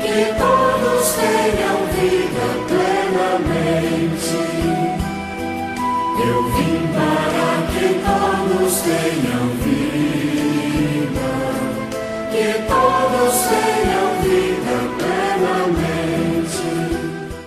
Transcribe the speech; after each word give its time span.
que 0.00 0.32
todos 0.38 1.12
tenham 1.12 1.76
vida 1.92 2.46
plenamente. 2.68 4.40
Eu 6.24 6.38
vim 6.54 6.80
para 6.94 7.68
que 7.68 7.86
todos 8.00 8.72
tenham 8.80 9.44
vida, 9.60 11.32
que 12.30 12.48
todos 12.66 13.34
tenham 13.50 14.08
vida 14.22 14.76
plenamente. 14.96 16.64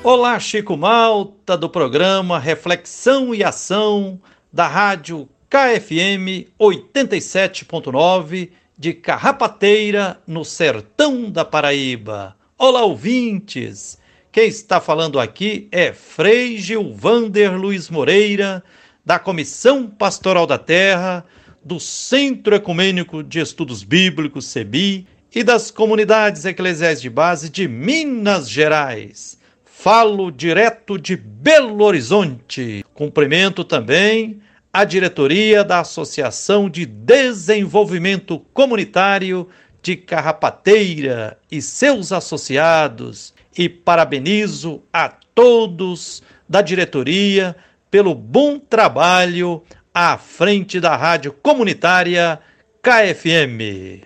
Olá, 0.03 0.39
Chico 0.39 0.77
Malta, 0.77 1.57
do 1.57 1.67
programa 1.67 2.37
Reflexão 2.37 3.33
e 3.33 3.43
Ação 3.43 4.21
da 4.53 4.67
Rádio 4.67 5.27
KFM 5.47 6.47
87.9 6.59 8.49
de 8.77 8.93
Carrapateira, 8.93 10.19
no 10.25 10.43
sertão 10.43 11.29
da 11.29 11.45
Paraíba. 11.45 12.35
Olá, 12.57 12.83
ouvintes! 12.83 13.97
Quem 14.31 14.47
está 14.47 14.81
falando 14.81 15.19
aqui 15.19 15.67
é 15.71 15.93
Frei 15.93 16.57
Gilvander 16.57 17.55
Luiz 17.55 17.91
Moreira, 17.91 18.63
da 19.05 19.19
Comissão 19.19 19.87
Pastoral 19.87 20.47
da 20.47 20.57
Terra, 20.57 21.23
do 21.63 21.79
Centro 21.79 22.55
Ecumênico 22.55 23.23
de 23.23 23.39
Estudos 23.39 23.83
Bíblicos, 23.83 24.45
CEBI, 24.45 25.07
e 25.33 25.43
das 25.43 25.69
comunidades 25.69 26.43
eclesiais 26.43 26.99
de 26.99 27.09
base 27.09 27.49
de 27.49 27.67
Minas 27.67 28.49
Gerais. 28.49 29.37
Falo 29.63 30.31
direto 30.31 30.97
de 30.97 31.15
Belo 31.15 31.83
Horizonte. 31.83 32.83
Cumprimento 32.95 33.63
também 33.63 34.41
a 34.75 34.83
diretoria 34.83 35.63
da 35.63 35.79
Associação 35.79 36.69
de 36.69 36.85
Desenvolvimento 36.85 38.39
Comunitário 38.53 39.47
de 39.81 39.95
Carrapateira 39.95 41.39
e 41.49 41.61
seus 41.61 42.11
associados 42.11 43.33
e 43.57 43.69
parabenizo 43.69 44.83
a 44.91 45.07
todos 45.07 46.21
da 46.49 46.61
diretoria 46.61 47.55
pelo 47.89 48.13
bom 48.13 48.59
trabalho 48.59 49.63
à 49.93 50.17
frente 50.17 50.77
da 50.77 50.93
rádio 50.97 51.31
comunitária 51.31 52.37
KFM. 52.81 54.03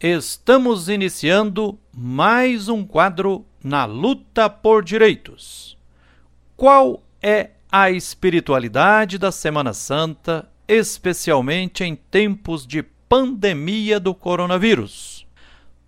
Estamos 0.00 0.88
iniciando 0.88 1.78
mais 1.92 2.68
um 2.68 2.84
quadro 2.84 3.46
na 3.62 3.84
luta 3.84 4.50
por 4.50 4.82
direitos. 4.82 5.78
Qual 6.56 7.00
é 7.22 7.50
a 7.76 7.90
espiritualidade 7.90 9.18
da 9.18 9.32
Semana 9.32 9.72
Santa, 9.72 10.48
especialmente 10.68 11.82
em 11.82 11.96
tempos 11.96 12.64
de 12.64 12.84
pandemia 12.84 13.98
do 13.98 14.14
coronavírus. 14.14 15.26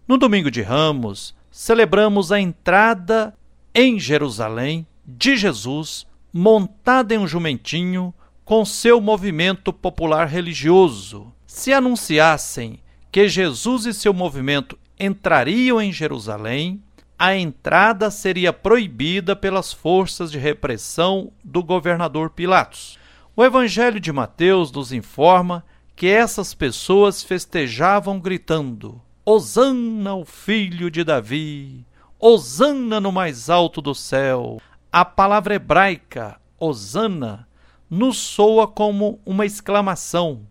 No 0.08 0.18
domingo 0.18 0.50
de 0.50 0.62
Ramos, 0.62 1.32
celebramos 1.48 2.32
a 2.32 2.40
entrada 2.40 3.32
em 3.72 4.00
Jerusalém 4.00 4.84
de 5.06 5.36
Jesus 5.36 6.08
montado 6.32 7.12
em 7.12 7.18
um 7.18 7.26
jumentinho 7.28 8.12
com 8.44 8.64
seu 8.64 9.00
movimento 9.00 9.72
popular 9.72 10.26
religioso. 10.26 11.32
Se 11.46 11.72
anunciassem 11.72 12.80
que 13.12 13.28
Jesus 13.28 13.86
e 13.86 13.94
seu 13.94 14.12
movimento 14.12 14.76
entrariam 14.98 15.80
em 15.80 15.92
Jerusalém, 15.92 16.82
a 17.18 17.34
entrada 17.34 18.10
seria 18.10 18.52
proibida 18.52 19.34
pelas 19.34 19.72
forças 19.72 20.30
de 20.30 20.38
repressão 20.38 21.32
do 21.42 21.62
governador 21.62 22.30
Pilatos. 22.30 22.98
O 23.34 23.42
Evangelho 23.42 23.98
de 23.98 24.12
Mateus 24.12 24.70
nos 24.70 24.92
informa 24.92 25.64
que 25.94 26.06
essas 26.06 26.52
pessoas 26.52 27.22
festejavam 27.22 28.20
gritando: 28.20 29.00
Hosana, 29.24 30.14
o 30.14 30.24
filho 30.24 30.90
de 30.90 31.02
Davi! 31.02 31.86
Hosana 32.20 33.00
no 33.00 33.10
mais 33.10 33.48
alto 33.48 33.80
do 33.80 33.94
céu! 33.94 34.60
A 34.92 35.04
palavra 35.04 35.54
hebraica, 35.54 36.38
Hosana, 36.58 37.48
nos 37.88 38.18
soa 38.18 38.66
como 38.66 39.20
uma 39.24 39.46
exclamação, 39.46 40.46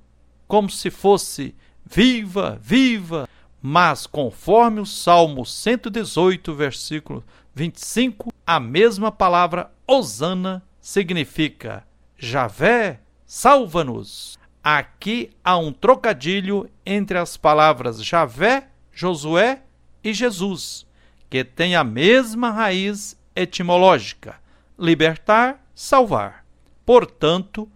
como 0.47 0.69
se 0.69 0.89
fosse: 0.89 1.53
Viva, 1.85 2.57
viva! 2.59 3.29
Mas, 3.67 4.05
conforme 4.05 4.79
o 4.79 4.85
Salmo 4.85 5.43
118, 5.43 6.53
versículo 6.53 7.23
25, 7.55 8.31
a 8.45 8.59
mesma 8.59 9.11
palavra 9.11 9.71
Osana 9.87 10.61
significa 10.79 11.83
Javé, 12.15 12.99
salva-nos. 13.25 14.37
Aqui 14.63 15.31
há 15.43 15.57
um 15.57 15.73
trocadilho 15.73 16.69
entre 16.85 17.17
as 17.17 17.37
palavras 17.37 18.05
Javé, 18.05 18.67
Josué 18.93 19.63
e 20.03 20.13
Jesus, 20.13 20.85
que 21.27 21.43
tem 21.43 21.75
a 21.75 21.83
mesma 21.83 22.51
raiz 22.51 23.19
etimológica: 23.35 24.35
libertar, 24.77 25.67
salvar. 25.73 26.45
Portanto, 26.85 27.67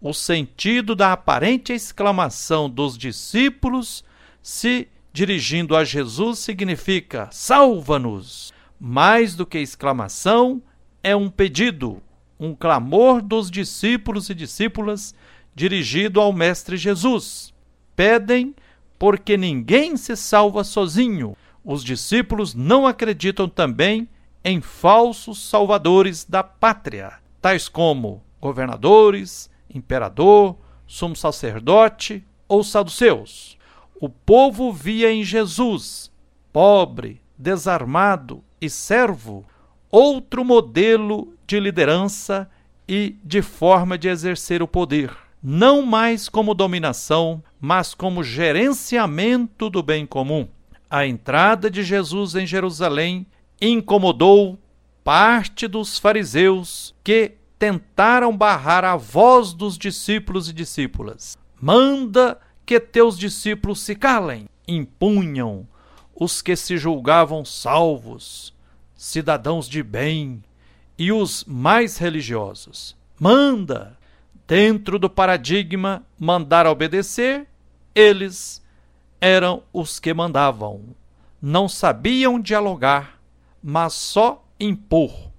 o 0.00 0.14
sentido 0.14 0.96
da 0.96 1.12
aparente 1.12 1.70
exclamação 1.70 2.70
dos 2.70 2.96
discípulos 2.96 4.02
se 4.42 4.88
dirigindo 5.14 5.76
a 5.76 5.84
Jesus 5.84 6.40
significa 6.40 7.28
salva-nos. 7.30 8.52
Mais 8.80 9.36
do 9.36 9.46
que 9.46 9.58
exclamação, 9.58 10.60
é 11.04 11.14
um 11.14 11.30
pedido, 11.30 12.02
um 12.38 12.52
clamor 12.52 13.22
dos 13.22 13.48
discípulos 13.48 14.28
e 14.28 14.34
discípulas 14.34 15.14
dirigido 15.54 16.20
ao 16.20 16.32
Mestre 16.32 16.76
Jesus. 16.76 17.54
Pedem 17.94 18.56
porque 18.98 19.36
ninguém 19.36 19.96
se 19.96 20.16
salva 20.16 20.64
sozinho. 20.64 21.36
Os 21.64 21.84
discípulos 21.84 22.52
não 22.52 22.84
acreditam 22.84 23.48
também 23.48 24.08
em 24.42 24.60
falsos 24.60 25.48
salvadores 25.48 26.24
da 26.24 26.42
pátria, 26.42 27.12
tais 27.40 27.68
como 27.68 28.20
governadores, 28.40 29.48
imperador, 29.72 30.56
sumo 30.88 31.14
sacerdote 31.14 32.24
ou 32.48 32.64
saduceus 32.64 33.56
o 34.00 34.08
povo 34.08 34.72
via 34.72 35.12
em 35.12 35.22
Jesus, 35.22 36.10
pobre, 36.52 37.20
desarmado 37.38 38.42
e 38.60 38.68
servo, 38.68 39.44
outro 39.90 40.44
modelo 40.44 41.34
de 41.46 41.60
liderança 41.60 42.50
e 42.88 43.16
de 43.24 43.40
forma 43.42 43.96
de 43.96 44.08
exercer 44.08 44.62
o 44.62 44.68
poder, 44.68 45.10
não 45.42 45.82
mais 45.82 46.28
como 46.28 46.54
dominação, 46.54 47.42
mas 47.60 47.94
como 47.94 48.22
gerenciamento 48.22 49.70
do 49.70 49.82
bem 49.82 50.04
comum. 50.04 50.48
A 50.90 51.06
entrada 51.06 51.70
de 51.70 51.82
Jesus 51.82 52.34
em 52.34 52.46
Jerusalém 52.46 53.26
incomodou 53.60 54.58
parte 55.02 55.66
dos 55.66 55.98
fariseus 55.98 56.94
que 57.02 57.32
tentaram 57.58 58.36
barrar 58.36 58.84
a 58.84 58.96
voz 58.96 59.52
dos 59.52 59.78
discípulos 59.78 60.48
e 60.48 60.52
discípulas. 60.52 61.38
Manda 61.60 62.38
que 62.64 62.80
teus 62.80 63.18
discípulos 63.18 63.80
se 63.80 63.94
calem, 63.94 64.48
impunham 64.66 65.66
os 66.14 66.40
que 66.40 66.56
se 66.56 66.78
julgavam 66.78 67.44
salvos, 67.44 68.54
cidadãos 68.96 69.68
de 69.68 69.82
bem 69.82 70.42
e 70.98 71.12
os 71.12 71.44
mais 71.44 71.98
religiosos. 71.98 72.96
Manda, 73.18 73.98
dentro 74.46 74.98
do 74.98 75.10
paradigma 75.10 76.04
mandar 76.18 76.66
obedecer, 76.66 77.46
eles 77.94 78.62
eram 79.20 79.62
os 79.72 79.98
que 79.98 80.14
mandavam. 80.14 80.82
Não 81.40 81.68
sabiam 81.68 82.40
dialogar, 82.40 83.20
mas 83.62 83.92
só 83.94 84.44
impor. 84.58 85.30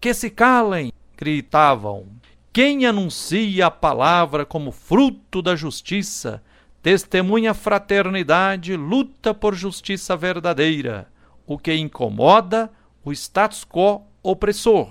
Que 0.00 0.12
se 0.12 0.28
calem, 0.28 0.92
gritavam. 1.16 2.06
Quem 2.52 2.86
anuncia 2.86 3.66
a 3.66 3.70
palavra 3.70 4.44
como 4.44 4.72
fruto 4.72 5.42
da 5.42 5.54
justiça 5.54 6.42
testemunha 6.86 7.52
fraternidade, 7.52 8.76
luta 8.76 9.34
por 9.34 9.56
justiça 9.56 10.16
verdadeira, 10.16 11.08
o 11.44 11.58
que 11.58 11.74
incomoda 11.74 12.70
o 13.04 13.10
status 13.10 13.64
quo 13.64 14.02
opressor. 14.22 14.88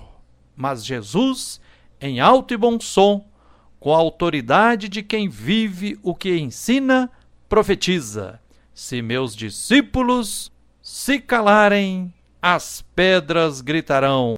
Mas 0.54 0.84
Jesus, 0.84 1.58
em 1.98 2.20
alto 2.20 2.52
e 2.52 2.56
bom 2.58 2.78
som, 2.78 3.26
com 3.80 3.94
a 3.94 3.96
autoridade 3.96 4.90
de 4.90 5.02
quem 5.02 5.26
vive 5.26 5.98
o 6.02 6.14
que 6.14 6.36
ensina, 6.36 7.10
profetiza: 7.48 8.42
Se 8.74 9.00
meus 9.00 9.34
discípulos 9.34 10.52
se 10.82 11.18
calarem, 11.18 12.12
as 12.42 12.84
pedras 12.94 13.62
gritarão. 13.62 14.36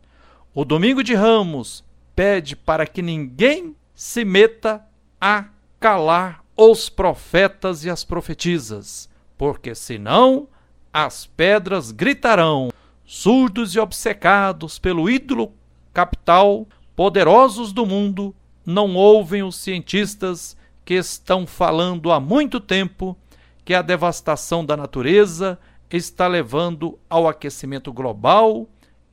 O 0.55 0.65
domingo 0.65 1.03
de 1.03 1.13
Ramos 1.13 1.83
pede 2.15 2.55
para 2.55 2.87
que 2.87 3.03
ninguém 3.03 3.75
se 3.97 4.25
meta 4.25 4.81
a 5.21 5.47
calar 5.81 6.47
os 6.61 6.89
profetas 6.89 7.85
e 7.85 7.91
as 7.91 8.03
profetisas, 8.03 9.09
porque 9.37 9.77
senão 9.77 10.49
as 10.93 11.25
pedras 11.25 11.93
gritarão, 11.93 12.71
surdos 13.07 13.77
e 13.77 13.79
obcecados 13.79 14.77
pelo 14.77 15.09
ídolo 15.09 15.53
capital, 15.95 16.67
poderosos 16.97 17.73
do 17.73 17.87
mundo, 17.87 18.35
não 18.67 18.97
ouvem 18.97 19.45
os 19.45 19.55
cientistas 19.55 20.57
que 20.85 20.95
estão 20.95 21.47
falando 21.47 22.11
há 22.11 22.19
muito 22.19 22.59
tempo 22.59 23.17
que 23.65 23.73
a 23.73 23.81
devastação 23.81 24.65
da 24.65 24.77
natureza 24.77 25.57
está 25.89 26.27
levando 26.27 26.99
ao 27.09 27.29
aquecimento 27.29 27.93
global 27.93 28.67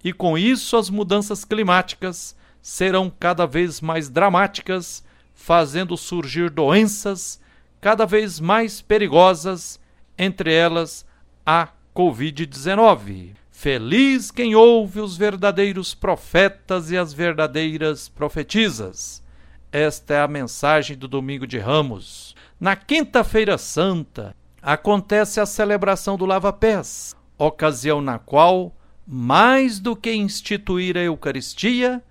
e, 0.04 0.12
com 0.12 0.36
isso, 0.36 0.76
as 0.76 0.90
mudanças 0.90 1.46
climáticas 1.46 2.36
serão 2.60 3.08
cada 3.20 3.46
vez 3.46 3.82
mais 3.82 4.10
dramáticas, 4.10 5.05
fazendo 5.36 5.96
surgir 5.96 6.50
doenças 6.50 7.40
cada 7.80 8.06
vez 8.06 8.40
mais 8.40 8.82
perigosas, 8.82 9.80
entre 10.18 10.52
elas 10.52 11.06
a 11.46 11.68
Covid-19. 11.96 13.36
Feliz 13.52 14.32
quem 14.32 14.56
ouve 14.56 15.00
os 15.00 15.16
verdadeiros 15.16 15.94
profetas 15.94 16.90
e 16.90 16.98
as 16.98 17.14
verdadeiras 17.14 18.10
profetisas. 18.10 19.24
Esta 19.72 20.16
é 20.16 20.22
a 20.22 20.28
mensagem 20.28 20.98
do 20.98 21.08
domingo 21.08 21.46
de 21.46 21.60
Ramos. 21.60 22.36
Na 22.60 22.76
Quinta-feira 22.76 23.58
Santa 23.58 24.36
acontece 24.62 25.40
a 25.40 25.46
celebração 25.46 26.18
do 26.18 26.26
Lava-Pés, 26.26 27.16
ocasião 27.38 28.02
na 28.02 28.18
qual, 28.18 28.76
mais 29.06 29.80
do 29.80 29.96
que 29.96 30.12
instituir 30.14 30.98
a 30.98 31.02
Eucaristia, 31.02 32.02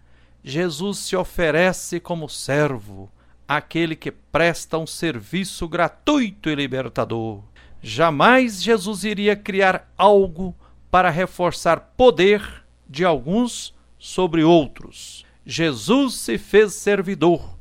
Jesus 0.42 0.98
se 0.98 1.16
oferece 1.16 1.98
como 1.98 2.28
servo, 2.28 3.10
aquele 3.46 3.94
que 3.94 4.10
presta 4.10 4.78
um 4.78 4.86
serviço 4.86 5.68
gratuito 5.68 6.48
e 6.48 6.54
libertador. 6.54 7.42
Jamais 7.82 8.62
Jesus 8.62 9.04
iria 9.04 9.36
criar 9.36 9.92
algo 9.96 10.54
para 10.90 11.10
reforçar 11.10 11.92
poder 11.96 12.64
de 12.88 13.04
alguns 13.04 13.74
sobre 13.98 14.42
outros. 14.42 15.24
Jesus 15.44 16.14
se 16.14 16.38
fez 16.38 16.74
servidor 16.74 17.54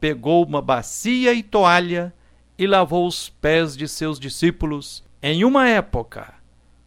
pegou 0.00 0.44
uma 0.44 0.62
bacia 0.62 1.32
e 1.32 1.42
toalha 1.42 2.12
e 2.58 2.66
lavou 2.66 3.06
os 3.06 3.28
pés 3.28 3.76
de 3.76 3.88
seus 3.88 4.18
discípulos 4.18 5.02
em 5.22 5.44
uma 5.44 5.68
época 5.68 6.34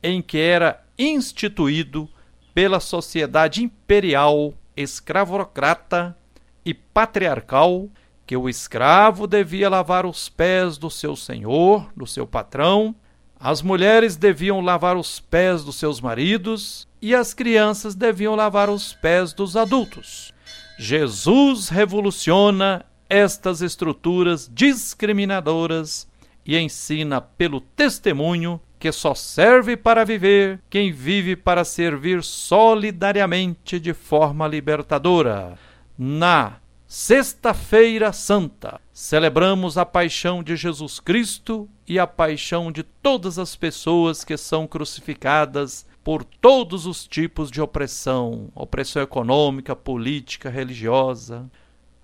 em 0.01 0.21
que 0.21 0.37
era 0.37 0.83
instituído 0.97 2.09
pela 2.53 2.79
sociedade 2.79 3.63
imperial, 3.63 4.53
escravocrata 4.75 6.15
e 6.63 6.73
patriarcal 6.73 7.89
que 8.29 8.37
o 8.37 8.47
escravo 8.47 9.25
devia 9.25 9.67
lavar 9.67 10.05
os 10.05 10.29
pés 10.29 10.77
do 10.77 10.87
seu 10.87 11.15
senhor, 11.15 11.89
do 11.97 12.05
seu 12.05 12.27
patrão, 12.27 12.93
as 13.39 13.63
mulheres 13.63 14.15
deviam 14.15 14.61
lavar 14.61 14.95
os 14.95 15.19
pés 15.19 15.63
dos 15.63 15.77
seus 15.77 15.99
maridos 15.99 16.87
e 17.01 17.15
as 17.15 17.33
crianças 17.33 17.95
deviam 17.95 18.35
lavar 18.35 18.69
os 18.69 18.93
pés 18.93 19.33
dos 19.33 19.57
adultos. 19.57 20.31
Jesus 20.77 21.69
revoluciona 21.69 22.85
estas 23.09 23.63
estruturas 23.63 24.47
discriminadoras 24.53 26.07
e 26.45 26.55
ensina 26.55 27.19
pelo 27.19 27.59
testemunho 27.59 28.61
que 28.77 28.91
só 28.91 29.15
serve 29.15 29.75
para 29.75 30.05
viver 30.05 30.61
quem 30.69 30.91
vive 30.91 31.35
para 31.35 31.63
servir 31.63 32.23
solidariamente 32.23 33.79
de 33.79 33.91
forma 33.91 34.47
libertadora. 34.47 35.57
Na 35.97 36.57
Sexta-feira 36.91 38.11
Santa, 38.11 38.81
celebramos 38.91 39.77
a 39.77 39.85
paixão 39.85 40.41
de 40.41 40.55
Jesus 40.55 40.99
Cristo 40.99 41.69
e 41.87 41.99
a 41.99 42.07
paixão 42.07 42.71
de 42.71 42.81
todas 42.81 43.37
as 43.37 43.55
pessoas 43.55 44.23
que 44.23 44.35
são 44.35 44.65
crucificadas 44.65 45.85
por 46.03 46.23
todos 46.23 46.87
os 46.87 47.05
tipos 47.05 47.51
de 47.51 47.61
opressão 47.61 48.49
opressão 48.55 49.03
econômica, 49.03 49.75
política, 49.75 50.49
religiosa. 50.49 51.47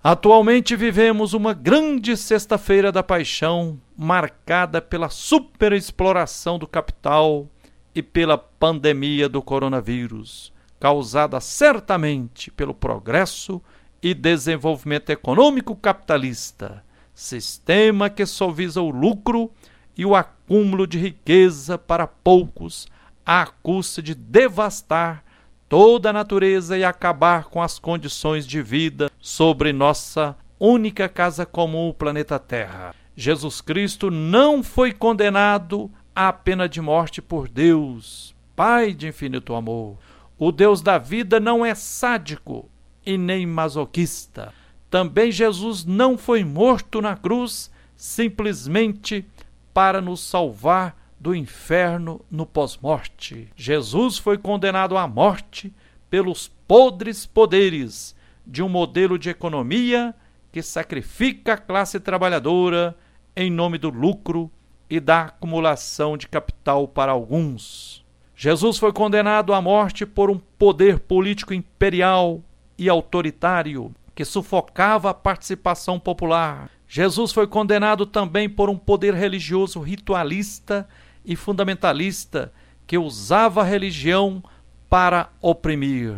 Atualmente 0.04 0.76
vivemos 0.76 1.34
uma 1.34 1.52
grande 1.52 2.16
Sexta-feira 2.16 2.92
da 2.92 3.02
Paixão, 3.02 3.80
marcada 3.98 4.80
pela 4.80 5.08
superexploração 5.08 6.60
do 6.60 6.66
capital 6.68 7.48
e 7.92 8.00
pela 8.04 8.38
pandemia 8.38 9.28
do 9.28 9.42
coronavírus, 9.42 10.52
causada 10.78 11.40
certamente 11.40 12.52
pelo 12.52 12.72
progresso 12.72 13.60
e 14.06 14.14
desenvolvimento 14.14 15.10
econômico 15.10 15.74
capitalista, 15.74 16.84
sistema 17.12 18.08
que 18.08 18.24
só 18.24 18.52
visa 18.52 18.80
o 18.80 18.88
lucro 18.88 19.50
e 19.96 20.06
o 20.06 20.14
acúmulo 20.14 20.86
de 20.86 20.96
riqueza 20.96 21.76
para 21.76 22.06
poucos, 22.06 22.86
à 23.24 23.44
custa 23.46 24.00
de 24.00 24.14
devastar 24.14 25.24
toda 25.68 26.10
a 26.10 26.12
natureza 26.12 26.78
e 26.78 26.84
acabar 26.84 27.46
com 27.46 27.60
as 27.60 27.80
condições 27.80 28.46
de 28.46 28.62
vida 28.62 29.10
sobre 29.18 29.72
nossa 29.72 30.36
única 30.60 31.08
casa 31.08 31.44
comum, 31.44 31.88
o 31.88 31.94
planeta 31.94 32.38
Terra. 32.38 32.94
Jesus 33.16 33.60
Cristo 33.60 34.08
não 34.08 34.62
foi 34.62 34.92
condenado 34.92 35.90
à 36.14 36.32
pena 36.32 36.68
de 36.68 36.80
morte 36.80 37.20
por 37.20 37.48
Deus, 37.48 38.36
Pai 38.54 38.94
de 38.94 39.08
infinito 39.08 39.52
amor. 39.52 39.98
O 40.38 40.52
Deus 40.52 40.80
da 40.80 40.96
vida 40.96 41.40
não 41.40 41.66
é 41.66 41.74
sádico 41.74 42.70
e 43.06 43.16
nem 43.16 43.46
masoquista. 43.46 44.52
Também 44.90 45.30
Jesus 45.30 45.84
não 45.84 46.18
foi 46.18 46.44
morto 46.44 47.00
na 47.00 47.16
cruz 47.16 47.70
simplesmente 47.96 49.24
para 49.72 50.00
nos 50.00 50.20
salvar 50.20 50.96
do 51.18 51.34
inferno 51.34 52.20
no 52.30 52.44
pós-morte. 52.44 53.48
Jesus 53.56 54.18
foi 54.18 54.36
condenado 54.36 54.96
à 54.96 55.06
morte 55.06 55.72
pelos 56.10 56.48
podres 56.68 57.24
poderes 57.24 58.14
de 58.46 58.62
um 58.62 58.68
modelo 58.68 59.18
de 59.18 59.30
economia 59.30 60.14
que 60.52 60.62
sacrifica 60.62 61.54
a 61.54 61.58
classe 61.58 61.98
trabalhadora 61.98 62.96
em 63.34 63.50
nome 63.50 63.76
do 63.76 63.90
lucro 63.90 64.50
e 64.88 65.00
da 65.00 65.22
acumulação 65.22 66.16
de 66.16 66.28
capital 66.28 66.86
para 66.86 67.12
alguns. 67.12 68.04
Jesus 68.34 68.78
foi 68.78 68.92
condenado 68.92 69.52
à 69.52 69.60
morte 69.60 70.06
por 70.06 70.30
um 70.30 70.38
poder 70.58 71.00
político 71.00 71.52
imperial 71.52 72.42
e 72.78 72.88
autoritário 72.88 73.94
que 74.14 74.24
sufocava 74.24 75.10
a 75.10 75.14
participação 75.14 76.00
popular. 76.00 76.70
Jesus 76.88 77.32
foi 77.32 77.46
condenado 77.46 78.06
também 78.06 78.48
por 78.48 78.70
um 78.70 78.76
poder 78.76 79.12
religioso 79.12 79.80
ritualista 79.80 80.88
e 81.24 81.36
fundamentalista 81.36 82.52
que 82.86 82.96
usava 82.96 83.60
a 83.60 83.64
religião 83.64 84.42
para 84.88 85.28
oprimir. 85.42 86.16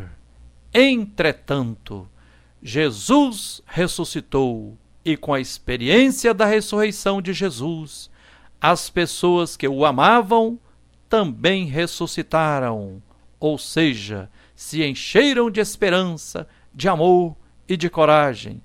Entretanto, 0.73 2.09
Jesus 2.63 3.63
ressuscitou 3.67 4.77
e, 5.05 5.17
com 5.17 5.33
a 5.33 5.41
experiência 5.41 6.35
da 6.35 6.45
ressurreição 6.45 7.23
de 7.23 7.33
Jesus, 7.33 8.11
as 8.61 8.91
pessoas 8.91 9.57
que 9.57 9.67
o 9.67 9.85
amavam 9.85 10.59
também 11.09 11.65
ressuscitaram, 11.65 13.03
ou 13.41 13.57
seja, 13.57 14.29
se 14.59 14.85
encheram 14.85 15.49
de 15.49 15.61
esperança, 15.61 16.49
de 16.75 16.89
amor 16.89 17.37
e 17.69 17.77
de 17.77 17.89
coragem 17.89 18.61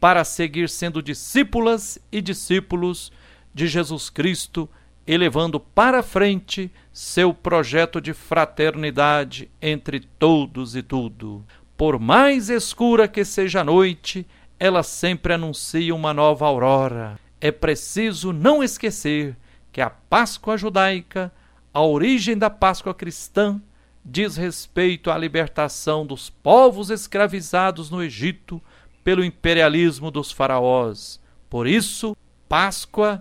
para 0.00 0.24
seguir 0.24 0.68
sendo 0.68 1.00
discípulas 1.00 2.00
e 2.10 2.20
discípulos 2.20 3.12
de 3.54 3.68
Jesus 3.68 4.10
Cristo 4.10 4.68
elevando 5.06 5.60
para 5.60 6.02
frente 6.02 6.68
seu 6.92 7.32
projeto 7.32 8.00
de 8.00 8.12
fraternidade 8.12 9.48
entre 9.62 10.00
todos 10.00 10.74
e 10.74 10.82
tudo. 10.82 11.44
Por 11.76 12.00
mais 12.00 12.50
escura 12.50 13.06
que 13.06 13.24
seja 13.24 13.60
a 13.60 13.64
noite, 13.64 14.26
ela 14.58 14.82
sempre 14.82 15.34
anuncia 15.34 15.94
uma 15.94 16.12
nova 16.12 16.44
aurora. 16.44 17.20
É 17.40 17.52
preciso 17.52 18.32
não 18.32 18.64
esquecer 18.64 19.36
que 19.70 19.80
a 19.80 19.90
Páscoa 19.90 20.58
judaica, 20.58 21.32
a 21.72 21.82
origem 21.82 22.36
da 22.36 22.50
Páscoa 22.50 22.92
cristã, 22.92 23.60
diz 24.08 24.36
respeito 24.36 25.10
à 25.10 25.18
libertação 25.18 26.06
dos 26.06 26.30
povos 26.30 26.90
escravizados 26.90 27.90
no 27.90 28.00
Egito 28.00 28.62
pelo 29.02 29.24
imperialismo 29.24 30.12
dos 30.12 30.30
faraós. 30.30 31.20
Por 31.50 31.66
isso, 31.66 32.16
Páscoa 32.48 33.20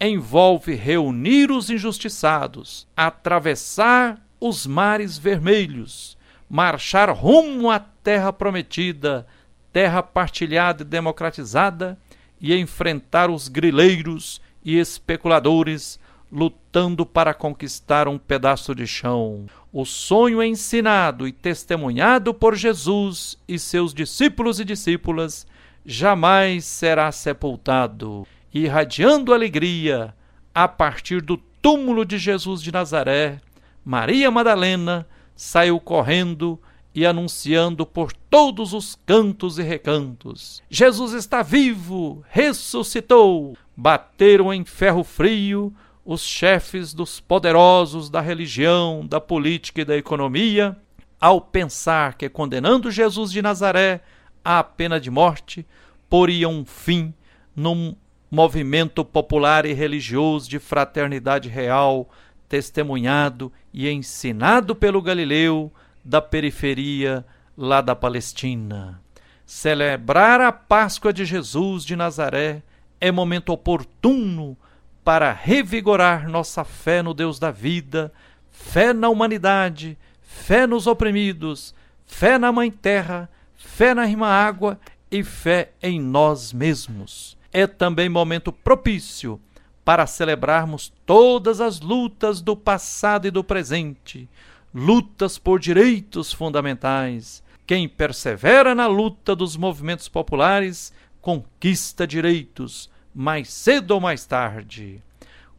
envolve 0.00 0.74
reunir 0.74 1.52
os 1.52 1.70
injustiçados, 1.70 2.86
atravessar 2.96 4.20
os 4.40 4.66
mares 4.66 5.16
vermelhos, 5.16 6.18
marchar 6.50 7.10
rumo 7.10 7.70
à 7.70 7.78
terra 7.78 8.32
prometida, 8.32 9.24
terra 9.72 10.02
partilhada 10.02 10.82
e 10.82 10.86
democratizada, 10.86 11.96
e 12.40 12.54
enfrentar 12.54 13.30
os 13.30 13.46
grileiros 13.48 14.40
e 14.64 14.76
especuladores 14.78 15.98
lutando 16.34 17.06
para 17.06 17.32
conquistar 17.32 18.08
um 18.08 18.18
pedaço 18.18 18.74
de 18.74 18.86
chão. 18.86 19.46
O 19.72 19.84
sonho 19.86 20.42
ensinado 20.42 21.26
e 21.26 21.32
testemunhado 21.32 22.34
por 22.34 22.56
Jesus 22.56 23.38
e 23.48 23.58
seus 23.58 23.94
discípulos 23.94 24.58
e 24.58 24.64
discípulas 24.64 25.46
jamais 25.86 26.64
será 26.64 27.12
sepultado 27.12 28.26
irradiando 28.54 29.34
alegria 29.34 30.14
a 30.54 30.68
partir 30.68 31.20
do 31.20 31.36
túmulo 31.36 32.04
de 32.04 32.16
Jesus 32.16 32.62
de 32.62 32.70
Nazaré, 32.70 33.40
Maria 33.84 34.30
Madalena 34.30 35.06
saiu 35.34 35.80
correndo 35.80 36.60
e 36.94 37.04
anunciando 37.04 37.84
por 37.84 38.12
todos 38.12 38.72
os 38.72 38.96
cantos 39.04 39.58
e 39.58 39.62
recantos: 39.62 40.62
Jesus 40.70 41.12
está 41.12 41.42
vivo, 41.42 42.24
ressuscitou! 42.30 43.56
Bateram 43.76 44.54
em 44.54 44.64
ferro 44.64 45.02
frio 45.02 45.74
os 46.04 46.22
chefes 46.22 46.92
dos 46.92 47.18
poderosos 47.18 48.10
da 48.10 48.20
religião, 48.20 49.06
da 49.06 49.20
política 49.20 49.80
e 49.80 49.84
da 49.84 49.96
economia, 49.96 50.76
ao 51.20 51.40
pensar 51.40 52.14
que, 52.14 52.28
condenando 52.28 52.90
Jesus 52.90 53.32
de 53.32 53.40
Nazaré 53.40 54.02
à 54.44 54.62
pena 54.62 55.00
de 55.00 55.10
morte, 55.10 55.66
poriam 56.10 56.52
um 56.52 56.64
fim 56.64 57.14
num 57.56 57.96
movimento 58.30 59.04
popular 59.04 59.64
e 59.64 59.72
religioso 59.72 60.50
de 60.50 60.58
fraternidade 60.58 61.48
real, 61.48 62.10
testemunhado 62.48 63.50
e 63.72 63.88
ensinado 63.88 64.74
pelo 64.74 65.00
Galileu 65.00 65.72
da 66.04 66.20
periferia 66.20 67.24
lá 67.56 67.80
da 67.80 67.96
Palestina. 67.96 69.00
Celebrar 69.46 70.40
a 70.40 70.52
Páscoa 70.52 71.12
de 71.12 71.24
Jesus 71.24 71.84
de 71.84 71.96
Nazaré 71.96 72.62
é 73.00 73.10
momento 73.10 73.50
oportuno 73.50 74.56
para 75.04 75.32
revigorar 75.32 76.28
nossa 76.28 76.64
fé 76.64 77.02
no 77.02 77.12
Deus 77.12 77.38
da 77.38 77.50
vida, 77.50 78.10
fé 78.50 78.94
na 78.94 79.10
humanidade, 79.10 79.98
fé 80.22 80.66
nos 80.66 80.86
oprimidos, 80.86 81.74
fé 82.06 82.38
na 82.38 82.50
Mãe 82.50 82.70
Terra, 82.70 83.28
fé 83.54 83.92
na 83.92 84.04
Rima 84.04 84.28
Água 84.28 84.80
e 85.10 85.22
fé 85.22 85.72
em 85.82 86.00
nós 86.00 86.52
mesmos. 86.52 87.36
É 87.52 87.66
também 87.66 88.08
momento 88.08 88.50
propício 88.50 89.38
para 89.84 90.06
celebrarmos 90.06 90.90
todas 91.04 91.60
as 91.60 91.80
lutas 91.80 92.40
do 92.40 92.56
passado 92.56 93.26
e 93.26 93.30
do 93.30 93.44
presente, 93.44 94.26
lutas 94.74 95.38
por 95.38 95.60
direitos 95.60 96.32
fundamentais. 96.32 97.44
Quem 97.66 97.86
persevera 97.86 98.74
na 98.74 98.86
luta 98.86 99.36
dos 99.36 99.56
movimentos 99.56 100.08
populares 100.08 100.92
conquista 101.20 102.06
direitos, 102.06 102.90
mais 103.14 103.52
cedo 103.52 103.92
ou 103.92 104.00
mais 104.00 104.26
tarde. 104.26 105.02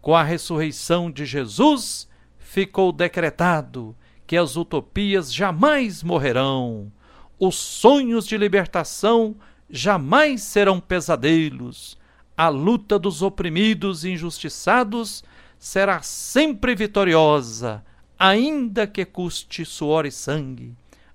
Com 0.02 0.16
a 0.16 0.24
ressurreição 0.24 1.10
de 1.10 1.26
Jesus, 1.26 2.08
ficou 2.38 2.92
decretado 2.92 3.96
que 4.28 4.38
as 4.38 4.56
utopias 4.56 5.34
jamais 5.34 6.04
morrerão, 6.04 6.92
os 7.40 7.56
sonhos 7.56 8.26
de 8.28 8.38
libertação 8.38 9.36
jamais 9.70 10.42
serão 10.42 10.80
pesadelos, 10.80 11.98
a 12.38 12.50
luta 12.50 13.00
dos 13.00 13.22
oprimidos 13.22 14.04
e 14.04 14.12
injustiçados 14.12 15.24
será 15.58 16.02
sempre 16.02 16.76
vitoriosa 16.76 17.84
ainda 18.18 18.88
que 18.88 19.06
custe 19.06 19.66
suor 19.66 20.06
e 20.06 20.12
sangue. 20.12 20.74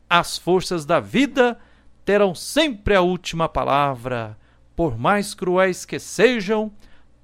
As 0.09 0.39
forças 0.39 0.85
da 0.85 1.01
vida 1.01 1.59
terão 2.05 2.35
sempre 2.35 2.95
a 2.95 3.01
última 3.01 3.49
palavra, 3.49 4.37
por 4.81 4.97
mais 4.97 5.35
cruéis 5.35 5.85
que 5.85 5.99
sejam, 5.99 6.73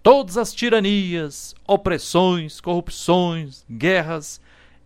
todas 0.02 0.36
as 0.36 0.52
tiranias, 0.52 1.54
opressões, 1.66 2.60
corrupções, 2.60 3.64
guerras 3.70 4.42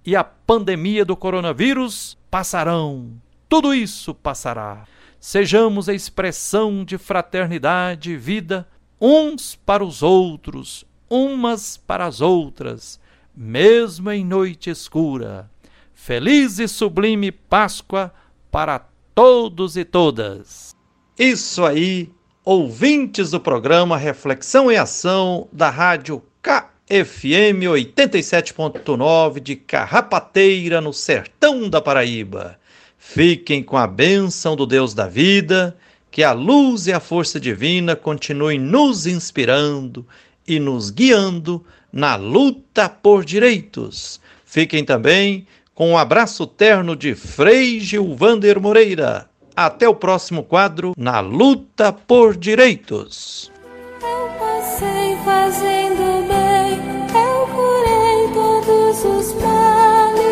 e 0.07 0.15
a 0.15 0.23
pandemia 0.23 1.05
do 1.05 1.17
coronavírus 1.17 2.17
passarão. 2.31 3.11
Tudo 3.49 3.75
isso 3.75 4.15
passará. 4.15 4.85
Sejamos 5.19 5.89
a 5.89 5.95
expressão 5.95 6.85
de 6.85 6.97
fraternidade 6.97 8.13
e 8.13 8.17
vida 8.17 8.69
uns 9.01 9.57
para 9.57 9.85
os 9.85 10.01
outros, 10.01 10.85
umas 11.11 11.77
para 11.77 12.07
as 12.07 12.21
outras 12.21 13.01
mesmo 13.35 14.13
em 14.13 14.25
noite 14.25 14.71
escura. 14.71 15.51
Feliz 15.93 16.61
e 16.61 16.69
sublime 16.69 17.33
Páscoa 17.33 18.15
para 18.49 18.79
todos 19.13 19.77
e 19.77 19.85
todas. 19.85 20.73
Isso 21.19 21.65
aí, 21.65 22.13
ouvintes 22.53 23.31
do 23.31 23.39
programa 23.39 23.97
Reflexão 23.97 24.73
e 24.73 24.77
Ação 24.77 25.47
da 25.53 25.71
Rádio 25.71 26.21
KFM 26.43 27.63
87.9 27.63 29.39
de 29.39 29.55
Carrapateira, 29.55 30.81
no 30.81 30.93
sertão 30.93 31.71
da 31.71 31.81
Paraíba. 31.81 32.59
Fiquem 32.99 33.63
com 33.63 33.77
a 33.77 33.87
bênção 33.87 34.57
do 34.57 34.67
Deus 34.67 34.95
da 34.95 35.07
vida, 35.07 35.77
que 36.11 36.25
a 36.25 36.33
luz 36.33 36.89
e 36.89 36.93
a 36.93 36.99
força 36.99 37.39
divina 37.39 37.95
continuem 37.95 38.59
nos 38.59 39.07
inspirando 39.07 40.05
e 40.45 40.59
nos 40.59 40.91
guiando 40.91 41.65
na 41.93 42.17
luta 42.17 42.89
por 42.89 43.25
direitos. 43.25 44.21
Fiquem 44.45 44.85
também 44.85 45.47
com 45.73 45.93
um 45.93 45.97
abraço 45.97 46.49
terno 46.49 46.97
de 46.97 47.15
Frei 47.15 47.79
Gilvander 47.79 48.61
Moreira. 48.61 49.30
Até 49.63 49.87
o 49.87 49.95
próximo 49.95 50.43
quadro 50.43 50.95
Na 50.97 51.21
Luta 51.21 51.93
por 51.93 52.35
Direitos. 52.35 53.53
Eu 54.01 54.31
passei 54.39 55.19
fazendo 55.23 56.27
bem, 56.27 56.81
eu 57.13 57.47
curei 57.55 58.33
todos 58.33 59.05
os 59.05 59.35
males. 59.35 60.25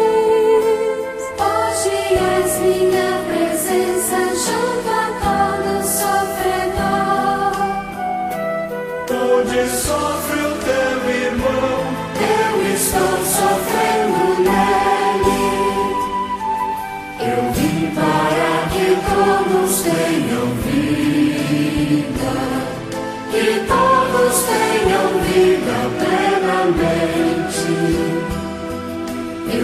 Hoje 1.37 1.93
és 2.17 2.59
minha 2.61 3.23
presença 3.29 4.17
junto 4.47 4.89
a 4.89 5.13
todo 5.21 5.85
sofredor. 5.85 7.53
Onde 9.13 9.61
sofre 9.69 10.41
o 10.41 10.57
teu 10.65 11.01
irmão, 11.11 11.81
Eu 12.17 12.55
estou 12.73 13.19
sofrendo 13.27 14.41
nele. 14.41 15.43
Eu 17.21 17.53
vim 17.53 17.68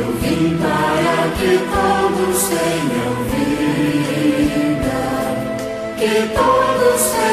Eu 0.04 0.12
vim 0.20 0.58
para 0.58 1.30
que 1.38 1.52
todos 1.72 2.38
tenham 2.48 3.12
vida, 3.32 5.00
que 5.96 6.14
todos 6.34 7.02
tenham 7.10 7.23